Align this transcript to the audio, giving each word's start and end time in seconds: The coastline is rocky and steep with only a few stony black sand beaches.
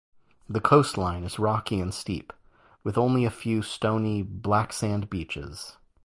The 0.49 0.59
coastline 0.59 1.23
is 1.23 1.37
rocky 1.37 1.79
and 1.79 1.93
steep 1.93 2.33
with 2.83 2.97
only 2.97 3.23
a 3.23 3.29
few 3.29 3.61
stony 3.61 4.23
black 4.23 4.73
sand 4.73 5.11
beaches. 5.11 5.77